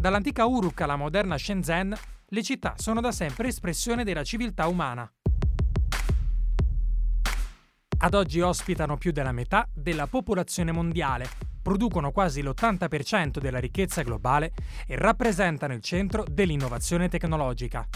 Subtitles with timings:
[0.00, 1.94] Dall'antica Uruk alla moderna Shenzhen,
[2.28, 5.06] le città sono da sempre espressione della civiltà umana.
[7.98, 11.28] Ad oggi ospitano più della metà della popolazione mondiale,
[11.60, 14.54] producono quasi l'80% della ricchezza globale
[14.86, 17.86] e rappresentano il centro dell'innovazione tecnologica.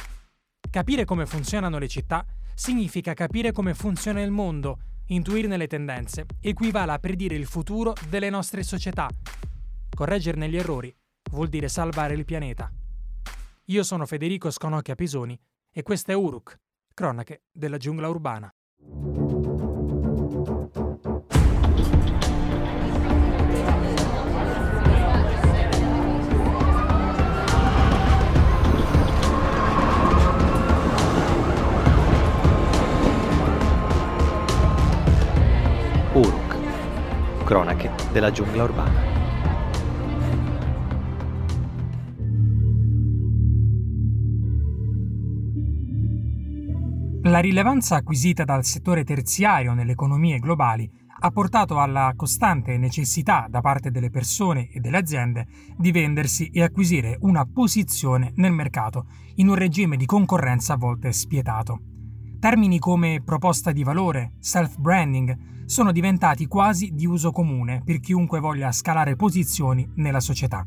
[0.70, 6.92] Capire come funzionano le città significa capire come funziona il mondo, intuirne le tendenze, equivale
[6.92, 9.08] a predire il futuro delle nostre società.
[9.88, 10.94] Correggerne gli errori
[11.34, 12.72] vuol dire salvare il pianeta.
[13.66, 15.38] Io sono Federico Sconocchia Pisoni
[15.70, 16.58] e questa è Uruk,
[16.94, 18.54] cronache della giungla urbana.
[37.44, 39.13] Cronache della giungla urbana.
[47.34, 53.60] La rilevanza acquisita dal settore terziario nelle economie globali ha portato alla costante necessità da
[53.60, 59.48] parte delle persone e delle aziende di vendersi e acquisire una posizione nel mercato in
[59.48, 61.80] un regime di concorrenza a volte spietato.
[62.38, 68.70] Termini come proposta di valore, self-branding, sono diventati quasi di uso comune per chiunque voglia
[68.70, 70.64] scalare posizioni nella società.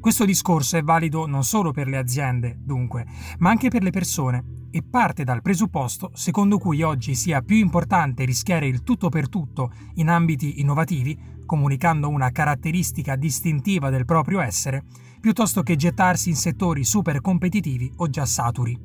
[0.00, 3.06] Questo discorso è valido non solo per le aziende, dunque,
[3.38, 8.24] ma anche per le persone e parte dal presupposto secondo cui oggi sia più importante
[8.24, 14.84] rischiare il tutto per tutto in ambiti innovativi, comunicando una caratteristica distintiva del proprio essere,
[15.20, 18.78] piuttosto che gettarsi in settori super competitivi o già saturi.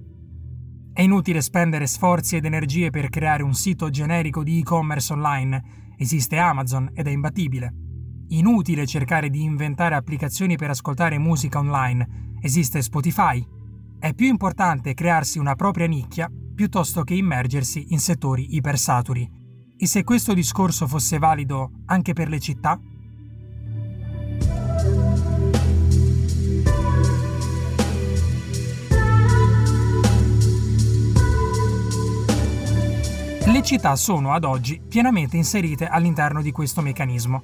[0.93, 5.63] È inutile spendere sforzi ed energie per creare un sito generico di e-commerce online.
[5.97, 7.80] Esiste Amazon ed è imbattibile.
[8.33, 12.37] Inutile cercare di inventare applicazioni per ascoltare musica online.
[12.39, 13.45] Esiste Spotify.
[13.99, 19.29] È più importante crearsi una propria nicchia piuttosto che immergersi in settori ipersaturi.
[19.77, 22.79] E se questo discorso fosse valido anche per le città?
[33.45, 37.43] Le città sono ad oggi pienamente inserite all'interno di questo meccanismo.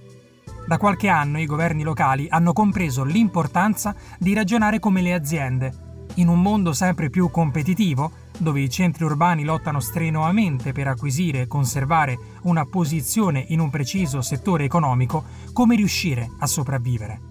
[0.67, 5.85] Da qualche anno i governi locali hanno compreso l'importanza di ragionare come le aziende.
[6.16, 11.47] In un mondo sempre più competitivo, dove i centri urbani lottano strenuamente per acquisire e
[11.47, 15.23] conservare una posizione in un preciso settore economico,
[15.53, 17.22] come riuscire a sopravvivere?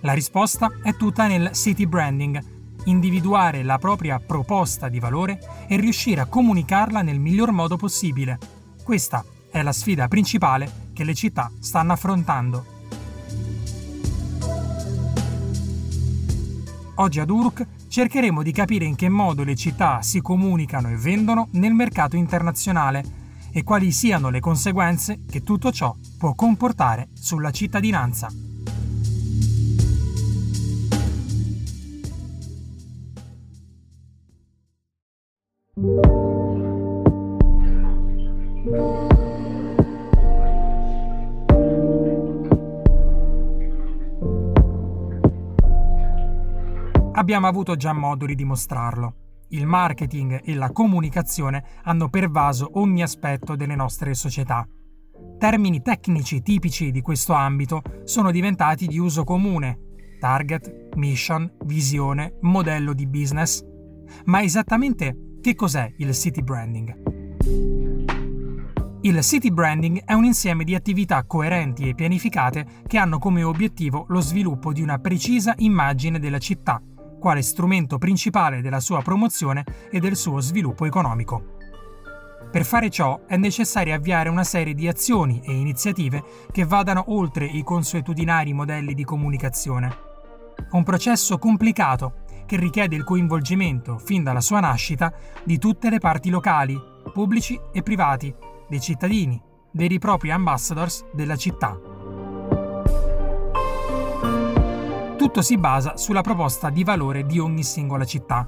[0.00, 2.42] La risposta è tutta nel city branding,
[2.86, 8.36] individuare la propria proposta di valore e riuscire a comunicarla nel miglior modo possibile.
[8.82, 12.64] Questa è la sfida principale che le città stanno affrontando.
[16.96, 21.48] Oggi ad Uruk cercheremo di capire in che modo le città si comunicano e vendono
[21.52, 23.04] nel mercato internazionale
[23.52, 28.28] e quali siano le conseguenze che tutto ciò può comportare sulla cittadinanza.
[47.24, 49.46] Abbiamo avuto già modo di dimostrarlo.
[49.48, 54.68] Il marketing e la comunicazione hanno pervaso ogni aspetto delle nostre società.
[55.38, 59.78] Termini tecnici tipici di questo ambito sono diventati di uso comune.
[60.20, 63.64] Target, mission, visione, modello di business.
[64.26, 66.94] Ma esattamente che cos'è il city branding?
[69.00, 74.04] Il city branding è un insieme di attività coerenti e pianificate che hanno come obiettivo
[74.08, 76.82] lo sviluppo di una precisa immagine della città,
[77.24, 81.56] quale strumento principale della sua promozione e del suo sviluppo economico.
[82.50, 87.46] Per fare ciò è necessario avviare una serie di azioni e iniziative che vadano oltre
[87.46, 89.96] i consuetudinari modelli di comunicazione.
[90.72, 95.10] Un processo complicato che richiede il coinvolgimento, fin dalla sua nascita,
[95.44, 96.78] di tutte le parti locali,
[97.10, 98.34] pubblici e privati,
[98.68, 99.40] dei cittadini,
[99.72, 101.93] veri e propri ambassadors della città.
[105.24, 108.46] Tutto si basa sulla proposta di valore di ogni singola città.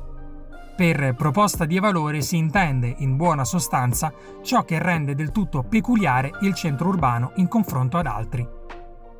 [0.76, 4.12] Per proposta di valore si intende, in buona sostanza,
[4.42, 8.46] ciò che rende del tutto peculiare il centro urbano in confronto ad altri.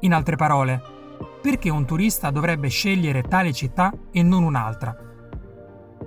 [0.01, 0.83] In altre parole,
[1.41, 4.95] perché un turista dovrebbe scegliere tale città e non un'altra?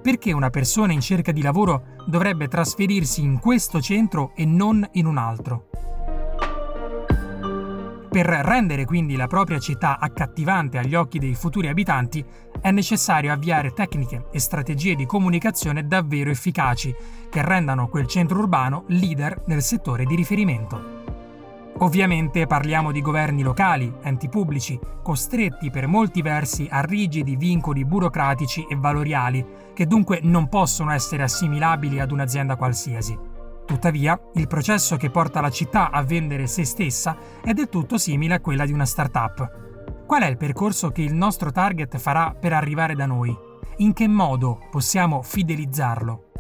[0.04, 5.08] Perché una persona in cerca di lavoro dovrebbe trasferirsi in questo centro e non in
[5.08, 5.70] un altro?
[8.10, 12.26] Per rendere quindi la propria città accattivante agli occhi dei futuri abitanti
[12.60, 16.94] è necessario avviare tecniche e strategie di comunicazione davvero efficaci
[17.30, 20.98] che rendano quel centro urbano leader nel settore di riferimento.
[21.82, 28.66] Ovviamente parliamo di governi locali, enti pubblici, costretti per molti versi a rigidi vincoli burocratici
[28.68, 33.29] e valoriali, che dunque non possono essere assimilabili ad un'azienda qualsiasi.
[33.70, 38.34] Tuttavia, il processo che porta la città a vendere se stessa è del tutto simile
[38.34, 40.08] a quella di una startup.
[40.08, 43.38] Qual è il percorso che il nostro target farà per arrivare da noi?
[43.78, 46.32] In che modo possiamo fidelizzarlo?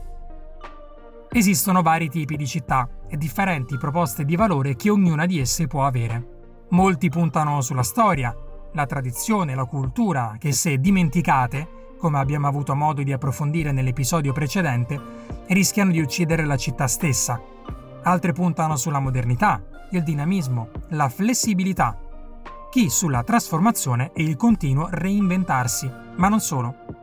[1.30, 5.86] Esistono vari tipi di città e differenti proposte di valore che ognuna di esse può
[5.86, 6.66] avere.
[6.70, 8.36] Molti puntano sulla storia,
[8.74, 15.00] la tradizione, la cultura, che se dimenticate, come abbiamo avuto modo di approfondire nell'episodio precedente,
[15.48, 17.40] rischiano di uccidere la città stessa.
[18.01, 19.62] Altre puntano sulla modernità,
[19.92, 22.00] il dinamismo, la flessibilità.
[22.72, 27.00] Chi sulla trasformazione e il continuo reinventarsi, ma non solo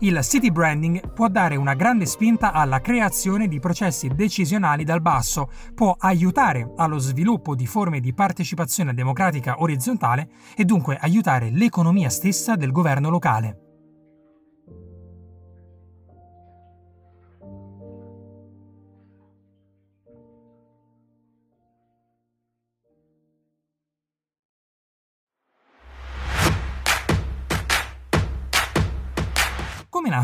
[0.00, 5.50] il city branding può dare una grande spinta alla creazione di processi decisionali dal basso,
[5.74, 12.56] può aiutare allo sviluppo di forme di partecipazione democratica orizzontale e dunque aiutare l'economia stessa
[12.56, 13.63] del governo locale.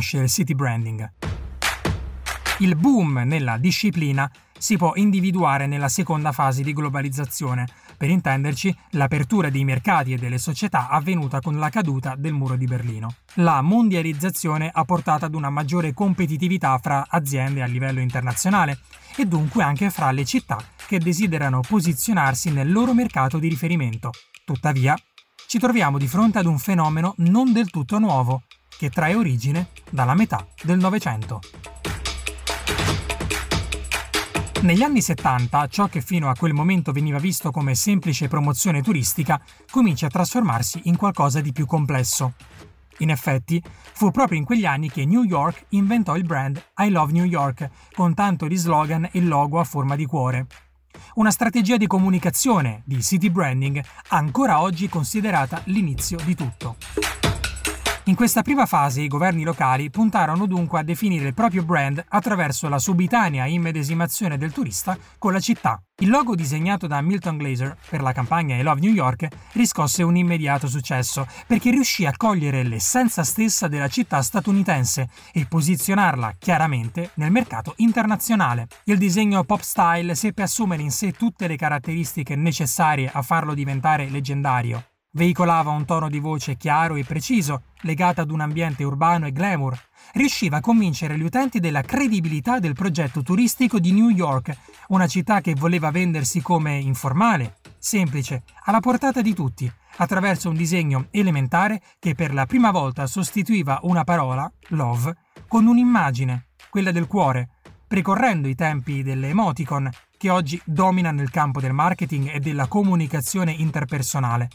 [0.00, 1.12] Nasce il city branding?
[2.60, 7.66] Il boom nella disciplina si può individuare nella seconda fase di globalizzazione,
[7.98, 12.64] per intenderci l'apertura dei mercati e delle società avvenuta con la caduta del muro di
[12.64, 13.14] Berlino.
[13.34, 18.80] La mondializzazione ha portato ad una maggiore competitività fra aziende a livello internazionale
[19.16, 24.12] e dunque anche fra le città che desiderano posizionarsi nel loro mercato di riferimento.
[24.44, 24.96] Tuttavia,
[25.46, 28.44] ci troviamo di fronte ad un fenomeno non del tutto nuovo,
[28.80, 31.40] che trae origine dalla metà del Novecento.
[34.62, 39.38] Negli anni 70 ciò che fino a quel momento veniva visto come semplice promozione turistica
[39.70, 42.32] comincia a trasformarsi in qualcosa di più complesso.
[43.00, 43.62] In effetti,
[43.92, 47.68] fu proprio in quegli anni che New York inventò il brand I Love New York,
[47.92, 50.46] con tanto di slogan e logo a forma di cuore.
[51.16, 56.76] Una strategia di comunicazione, di city branding, ancora oggi considerata l'inizio di tutto.
[58.04, 62.68] In questa prima fase i governi locali puntarono dunque a definire il proprio brand attraverso
[62.68, 65.80] la subitanea immedesimazione del turista con la città.
[66.00, 70.16] Il logo disegnato da Milton Glaser per la campagna I Love New York riscosse un
[70.16, 77.30] immediato successo perché riuscì a cogliere l'essenza stessa della città statunitense e posizionarla chiaramente nel
[77.30, 78.68] mercato internazionale.
[78.84, 84.08] Il disegno pop style seppe assumere in sé tutte le caratteristiche necessarie a farlo diventare
[84.08, 84.89] leggendario.
[85.12, 89.76] Veicolava un tono di voce chiaro e preciso, legato ad un ambiente urbano e glamour.
[90.12, 94.56] Riusciva a convincere gli utenti della credibilità del progetto turistico di New York,
[94.88, 101.08] una città che voleva vendersi come informale, semplice, alla portata di tutti, attraverso un disegno
[101.10, 105.16] elementare che per la prima volta sostituiva una parola, love,
[105.48, 107.48] con un'immagine, quella del cuore,
[107.84, 113.50] precorrendo i tempi delle emoticon che oggi dominano nel campo del marketing e della comunicazione
[113.50, 114.48] interpersonale.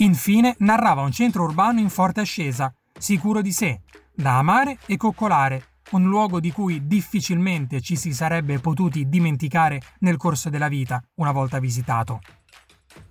[0.00, 3.82] Infine narrava un centro urbano in forte ascesa, sicuro di sé,
[4.14, 10.16] da amare e coccolare, un luogo di cui difficilmente ci si sarebbe potuti dimenticare nel
[10.16, 12.20] corso della vita una volta visitato.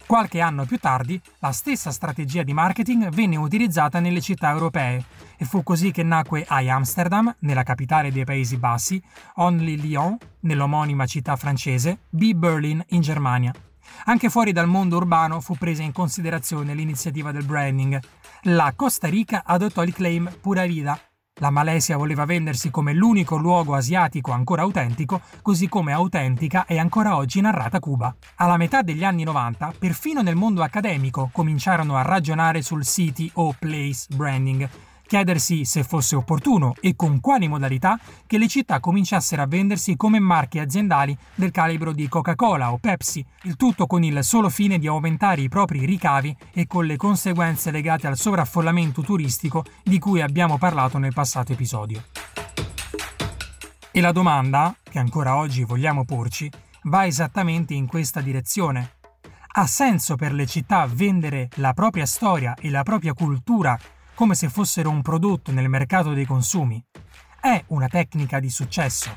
[0.07, 5.05] Qualche anno più tardi, la stessa strategia di marketing venne utilizzata nelle città europee
[5.37, 8.99] e fu così che nacque I Amsterdam, nella capitale dei Paesi Bassi,
[9.35, 13.53] Only Lyon, nell'omonima città francese, B Berlin in Germania.
[14.05, 17.99] Anche fuori dal mondo urbano fu presa in considerazione l'iniziativa del branding.
[18.43, 20.99] La Costa Rica adottò il claim Pura Vida.
[21.41, 27.15] La Malesia voleva vendersi come l'unico luogo asiatico ancora autentico, così come autentica è ancora
[27.15, 28.13] oggi narrata Cuba.
[28.35, 33.55] Alla metà degli anni 90, perfino nel mondo accademico cominciarono a ragionare sul city o
[33.57, 34.69] place branding,
[35.09, 40.19] chiedersi se fosse opportuno e con quali modalità che le città cominciassero a vendersi come
[40.19, 44.85] marche aziendali del calibro di Coca-Cola o Pepsi, il tutto con il solo fine di
[44.85, 50.59] aumentare i propri ricavi e con le conseguenze legate al sovraffollamento turistico di cui abbiamo
[50.59, 52.03] parlato nel passato episodio.
[53.89, 56.51] E la domanda, che ancora oggi vogliamo porci,
[56.83, 58.97] va esattamente in questa direzione.
[59.53, 63.75] Ha senso per le città vendere la propria storia e la propria cultura
[64.19, 66.83] come se fossero un prodotto nel mercato dei consumi,
[67.39, 69.09] è una tecnica di successo.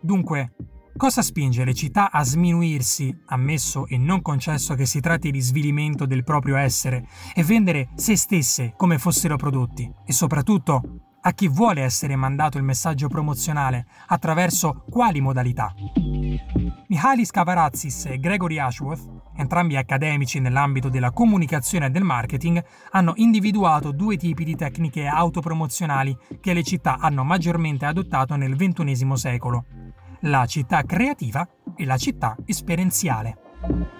[0.00, 0.52] Dunque,
[0.96, 6.06] cosa spinge le città a sminuirsi, ammesso e non concesso che si tratti di svilimento
[6.06, 9.92] del proprio essere, e vendere se stesse come fossero prodotti?
[10.06, 15.74] E soprattutto, a chi vuole essere mandato il messaggio promozionale, attraverso quali modalità.
[16.90, 23.92] Mihalis Kavarazzis e Gregory Ashworth, entrambi accademici nell'ambito della comunicazione e del marketing, hanno individuato
[23.92, 29.66] due tipi di tecniche autopromozionali che le città hanno maggiormente adottato nel XXI secolo,
[30.22, 33.99] la città creativa e la città esperienziale.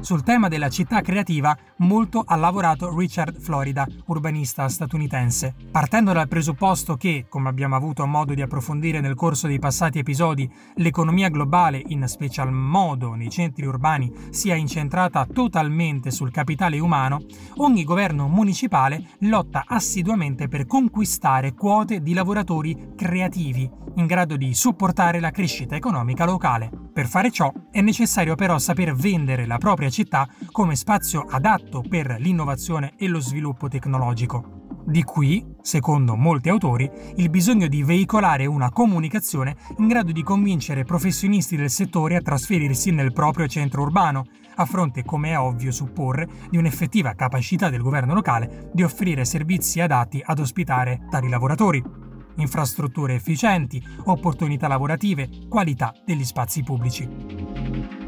[0.00, 6.96] Sul tema della città creativa molto ha lavorato Richard Florida, urbanista statunitense, partendo dal presupposto
[6.96, 12.06] che, come abbiamo avuto modo di approfondire nel corso dei passati episodi, l'economia globale, in
[12.06, 17.22] special modo nei centri urbani, sia incentrata totalmente sul capitale umano,
[17.56, 25.20] ogni governo municipale lotta assiduamente per conquistare quote di lavoratori creativi in grado di supportare
[25.20, 26.70] la crescita economica locale.
[26.92, 32.16] Per fare ciò è necessario però saper vendere la propria città come spazio adatto per
[32.18, 34.56] l'innovazione e lo sviluppo tecnologico.
[34.84, 40.84] Di qui, secondo molti autori, il bisogno di veicolare una comunicazione in grado di convincere
[40.84, 46.28] professionisti del settore a trasferirsi nel proprio centro urbano, a fronte, come è ovvio supporre,
[46.48, 52.04] di un'effettiva capacità del governo locale di offrire servizi adatti ad ospitare tali lavoratori
[52.36, 58.05] infrastrutture efficienti, opportunità lavorative, qualità degli spazi pubblici.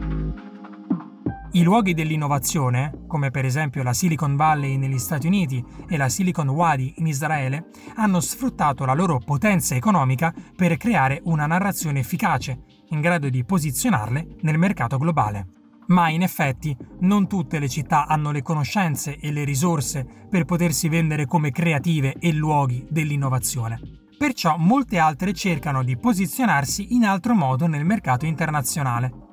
[1.59, 6.51] I luoghi dell'innovazione, come per esempio la Silicon Valley negli Stati Uniti e la Silicon
[6.51, 13.01] Wadi in Israele, hanno sfruttato la loro potenza economica per creare una narrazione efficace, in
[13.01, 15.49] grado di posizionarle nel mercato globale.
[15.89, 20.89] Ma in effetti non tutte le città hanno le conoscenze e le risorse per potersi
[20.89, 23.81] vendere come creative e luoghi dell'innovazione.
[24.17, 29.27] Perciò molte altre cercano di posizionarsi in altro modo nel mercato internazionale.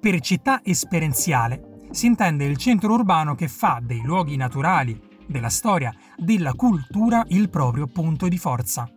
[0.00, 5.94] Per città esperienziale si intende il centro urbano che fa dei luoghi naturali, della storia,
[6.16, 8.90] della cultura il proprio punto di forza.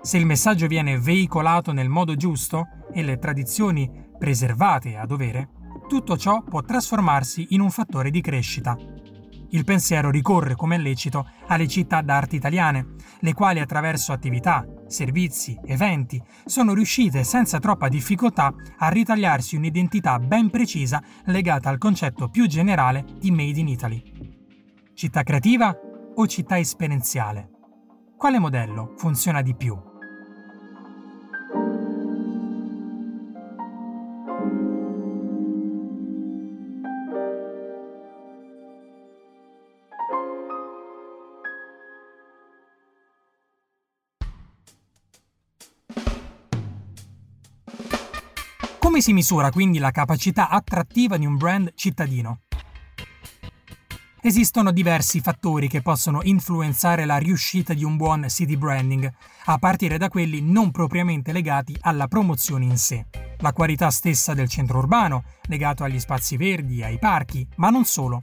[0.00, 5.50] Se il messaggio viene veicolato nel modo giusto e le tradizioni preservate a dovere,
[5.88, 8.76] tutto ciò può trasformarsi in un fattore di crescita.
[9.50, 16.22] Il pensiero ricorre, come lecito, alle città d'arte italiane, le quali attraverso attività, servizi, eventi
[16.44, 23.04] sono riuscite senza troppa difficoltà a ritagliarsi un'identità ben precisa legata al concetto più generale
[23.18, 24.02] di Made in Italy.
[24.94, 25.76] Città creativa
[26.14, 27.50] o città esperienziale?
[28.16, 29.85] Quale modello funziona di più?
[48.96, 52.44] Come si misura quindi la capacità attrattiva di un brand cittadino?
[54.22, 59.12] Esistono diversi fattori che possono influenzare la riuscita di un buon city branding,
[59.44, 63.04] a partire da quelli non propriamente legati alla promozione in sé.
[63.40, 68.22] La qualità stessa del centro urbano, legato agli spazi verdi, ai parchi, ma non solo.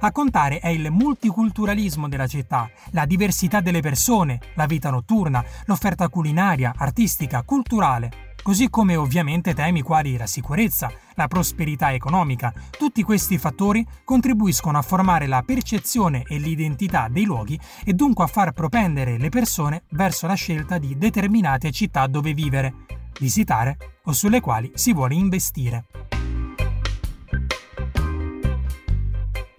[0.00, 6.08] A contare è il multiculturalismo della città, la diversità delle persone, la vita notturna, l'offerta
[6.08, 12.52] culinaria, artistica, culturale così come ovviamente temi quali la sicurezza, la prosperità economica.
[12.70, 18.28] Tutti questi fattori contribuiscono a formare la percezione e l'identità dei luoghi e dunque a
[18.28, 22.74] far propendere le persone verso la scelta di determinate città dove vivere,
[23.18, 25.84] visitare o sulle quali si vuole investire.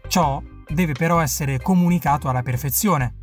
[0.07, 3.13] Ciò deve però essere comunicato alla perfezione.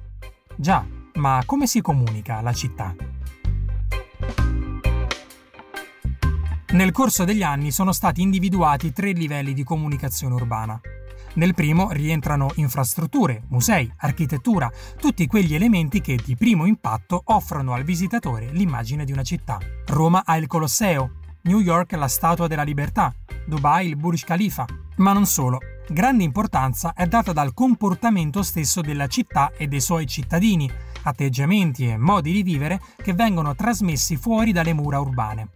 [0.56, 0.84] Già,
[1.14, 2.94] ma come si comunica la città?
[6.70, 10.78] Nel corso degli anni sono stati individuati tre livelli di comunicazione urbana.
[11.34, 14.70] Nel primo rientrano infrastrutture, musei, architettura,
[15.00, 19.58] tutti quegli elementi che di primo impatto offrono al visitatore l'immagine di una città.
[19.87, 23.14] Roma ha il Colosseo, New York la Statua della Libertà,
[23.46, 24.66] Dubai il Burj Khalifa.
[24.96, 25.60] Ma non solo.
[25.88, 30.70] Grande importanza è data dal comportamento stesso della città e dei suoi cittadini,
[31.04, 35.48] atteggiamenti e modi di vivere che vengono trasmessi fuori dalle mura urbane.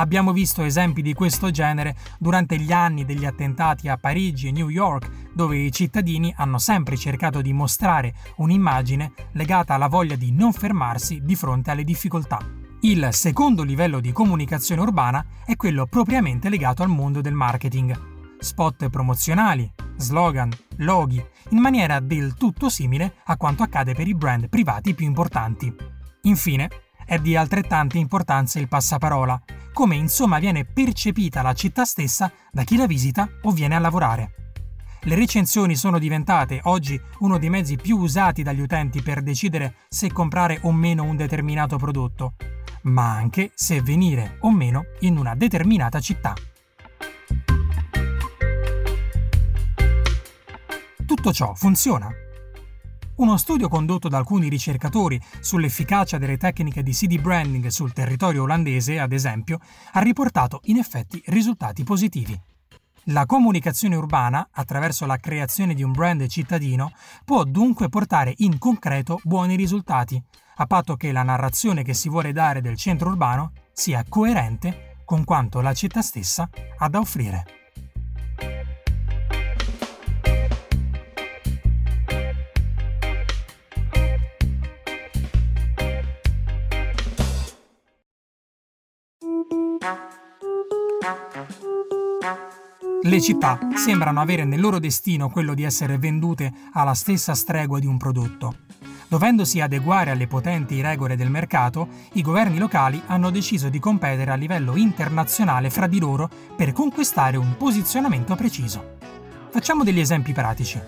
[0.00, 4.70] Abbiamo visto esempi di questo genere durante gli anni degli attentati a Parigi e New
[4.70, 10.54] York, dove i cittadini hanno sempre cercato di mostrare un'immagine legata alla voglia di non
[10.54, 12.38] fermarsi di fronte alle difficoltà.
[12.80, 18.38] Il secondo livello di comunicazione urbana è quello propriamente legato al mondo del marketing.
[18.38, 24.48] Spot promozionali, slogan, loghi, in maniera del tutto simile a quanto accade per i brand
[24.48, 25.70] privati più importanti.
[26.22, 26.70] Infine,
[27.10, 32.76] È di altrettanta importanza il passaparola, come insomma viene percepita la città stessa da chi
[32.76, 34.34] la visita o viene a lavorare.
[35.04, 40.12] Le recensioni sono diventate oggi uno dei mezzi più usati dagli utenti per decidere se
[40.12, 42.34] comprare o meno un determinato prodotto,
[42.82, 46.34] ma anche se venire o meno in una determinata città.
[51.06, 52.08] Tutto ciò funziona.
[53.20, 58.98] Uno studio condotto da alcuni ricercatori sull'efficacia delle tecniche di CD branding sul territorio olandese,
[58.98, 59.58] ad esempio,
[59.92, 62.40] ha riportato in effetti risultati positivi.
[63.04, 66.92] La comunicazione urbana, attraverso la creazione di un brand cittadino,
[67.26, 70.20] può dunque portare in concreto buoni risultati,
[70.56, 75.24] a patto che la narrazione che si vuole dare del centro urbano sia coerente con
[75.24, 76.48] quanto la città stessa
[76.78, 77.59] ha da offrire.
[93.10, 97.86] Le città sembrano avere nel loro destino quello di essere vendute alla stessa stregua di
[97.86, 98.54] un prodotto.
[99.08, 104.36] Dovendosi adeguare alle potenti regole del mercato, i governi locali hanno deciso di competere a
[104.36, 108.98] livello internazionale fra di loro per conquistare un posizionamento preciso.
[109.50, 110.80] Facciamo degli esempi pratici.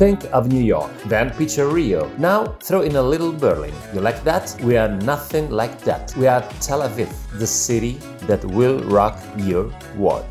[0.00, 2.08] Think of New York, then picture Rio.
[2.16, 3.74] Now throw in a little Berlin.
[3.92, 4.56] You like that?
[4.62, 6.16] We are nothing like that.
[6.16, 10.24] We are Tel Aviv, the city that will rock your world.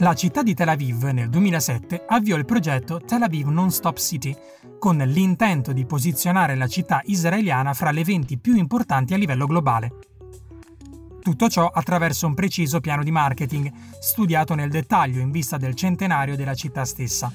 [0.00, 4.36] La città di Tel Aviv nel 2007 avviò il progetto Tel Aviv Non-Stop City,
[4.78, 9.92] con l'intento di posizionare la città israeliana fra le 20 più importanti a livello globale.
[11.22, 16.34] Tutto ciò attraverso un preciso piano di marketing, studiato nel dettaglio in vista del centenario
[16.34, 17.32] della città stessa.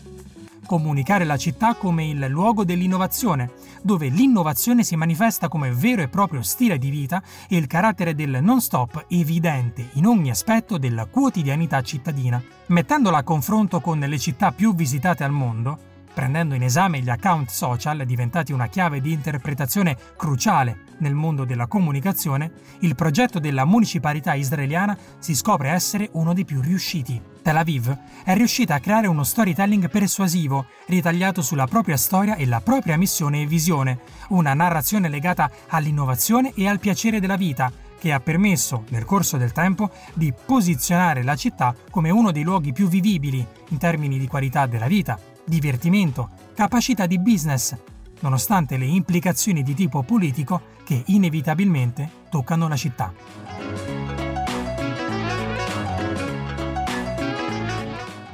[0.65, 3.49] Comunicare la città come il luogo dell'innovazione,
[3.81, 8.39] dove l'innovazione si manifesta come vero e proprio stile di vita e il carattere del
[8.41, 12.43] non-stop evidente in ogni aspetto della quotidianità cittadina.
[12.65, 15.77] Mettendola a confronto con le città più visitate al mondo,
[16.13, 21.67] prendendo in esame gli account social diventati una chiave di interpretazione cruciale nel mondo della
[21.67, 27.21] comunicazione, il progetto della municipalità israeliana si scopre essere uno dei più riusciti.
[27.41, 32.61] Tel Aviv è riuscita a creare uno storytelling persuasivo, ritagliato sulla propria storia e la
[32.61, 38.19] propria missione e visione, una narrazione legata all'innovazione e al piacere della vita, che ha
[38.19, 43.45] permesso, nel corso del tempo, di posizionare la città come uno dei luoghi più vivibili
[43.69, 47.75] in termini di qualità della vita, divertimento, capacità di business,
[48.19, 53.13] nonostante le implicazioni di tipo politico che inevitabilmente toccano la città.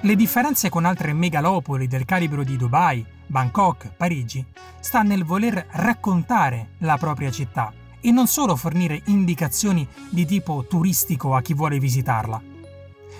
[0.02, 4.46] Le differenze con altre megalopoli del calibro di Dubai, Bangkok, Parigi
[4.80, 11.36] sta nel voler raccontare la propria città e non solo fornire indicazioni di tipo turistico
[11.36, 12.53] a chi vuole visitarla.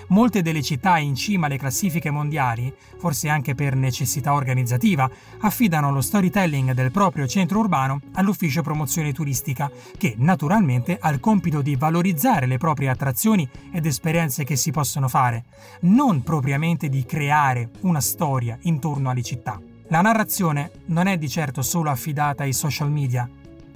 [0.08, 6.00] Molte delle città in cima alle classifiche mondiali, forse anche per necessità organizzativa, affidano lo
[6.00, 12.46] storytelling del proprio centro urbano all'ufficio promozione turistica, che naturalmente ha il compito di valorizzare
[12.46, 15.44] le proprie attrazioni ed esperienze che si possono fare,
[15.80, 19.60] non propriamente di creare una storia intorno alle città.
[19.88, 23.28] La narrazione non è di certo solo affidata ai social media,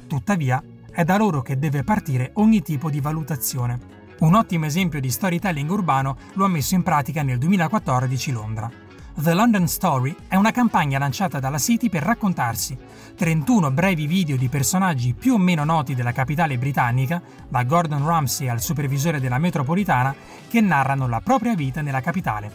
[0.06, 3.97] tuttavia è da loro che deve partire ogni tipo di valutazione.
[4.20, 8.68] Un ottimo esempio di storytelling urbano lo ha messo in pratica nel 2014 Londra.
[9.14, 12.76] The London Story è una campagna lanciata dalla City per raccontarsi
[13.16, 18.48] 31 brevi video di personaggi più o meno noti della capitale britannica, da Gordon Ramsay
[18.48, 20.14] al supervisore della metropolitana,
[20.48, 22.52] che narrano la propria vita nella capitale.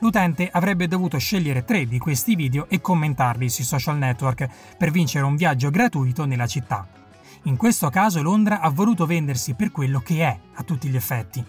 [0.00, 5.24] L'utente avrebbe dovuto scegliere tre di questi video e commentarli sui social network per vincere
[5.24, 7.01] un viaggio gratuito nella città.
[7.46, 11.44] In questo caso Londra ha voluto vendersi per quello che è a tutti gli effetti.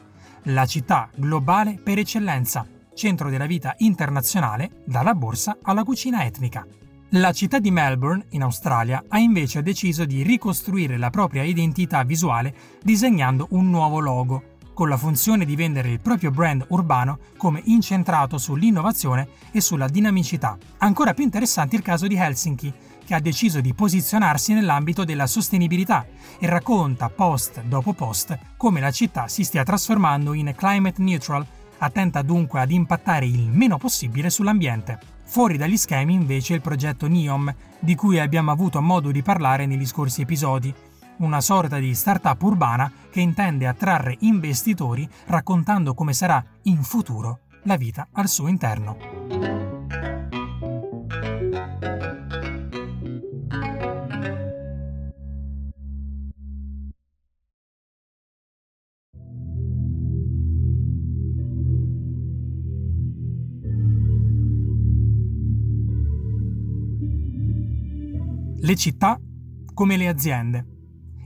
[0.45, 6.65] La città globale per eccellenza, centro della vita internazionale, dalla borsa alla cucina etnica.
[7.10, 12.56] La città di Melbourne, in Australia, ha invece deciso di ricostruire la propria identità visuale
[12.82, 18.39] disegnando un nuovo logo, con la funzione di vendere il proprio brand urbano come incentrato
[18.39, 20.58] sull'innovazione e sulla dinamicità.
[20.79, 22.73] Ancora più interessante il caso di Helsinki,
[23.06, 26.06] che ha deciso di posizionarsi nell'ambito della sostenibilità
[26.39, 31.46] e racconta post dopo post come la città si stia trasformando in climate neutral,
[31.78, 35.00] attenta dunque ad impattare il meno possibile sull'ambiente.
[35.26, 39.86] Fuori dagli schemi invece il progetto NEOM, di cui abbiamo avuto modo di parlare negli
[39.86, 40.74] scorsi episodi,
[41.18, 47.78] una sorta di startup urbana che intende attrarre investitori raccontando come sarà in futuro la
[47.78, 49.62] vita al suo interno.
[68.63, 69.19] Le città
[69.73, 70.67] come le aziende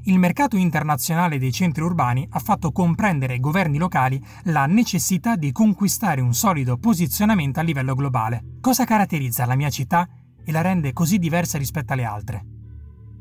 [0.06, 5.52] il mercato internazionale dei centri urbani ha fatto comprendere ai governi locali la necessità di
[5.52, 8.56] conquistare un solido posizionamento a livello globale.
[8.60, 10.10] Cosa caratterizza la mia città
[10.44, 12.46] e la rende così diversa rispetto alle altre?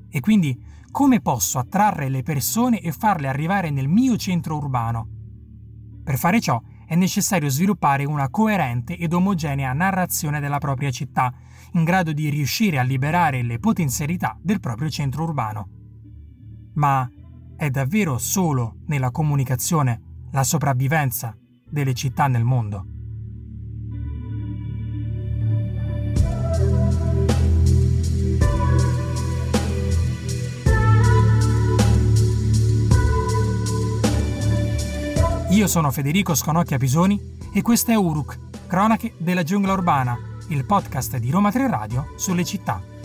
[0.08, 0.58] E quindi
[0.90, 5.08] come posso attrarre le persone e farle arrivare nel mio centro urbano?
[6.02, 11.34] Per fare ciò è necessario sviluppare una coerente ed omogenea narrazione della propria città,
[11.72, 15.68] in grado di riuscire a liberare le potenzialità del proprio centro urbano.
[16.74, 17.08] Ma
[17.56, 20.00] è davvero solo nella comunicazione
[20.32, 21.36] la sopravvivenza
[21.68, 22.86] delle città nel mondo?
[35.50, 37.18] Io sono Federico Sconocchia Pisoni
[37.50, 42.44] e questo è Uruk, Cronache della giungla urbana, il podcast di Roma 3 Radio sulle
[42.44, 42.95] città.